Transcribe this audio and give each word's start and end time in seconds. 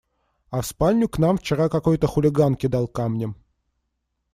А 0.49 0.59
в 0.61 0.65
спальню 0.65 1.07
к 1.07 1.19
нам 1.19 1.37
вчера 1.37 1.69
какой-то 1.69 2.07
хулиган 2.07 2.55
кидал 2.55 2.87
камнем. 2.87 3.35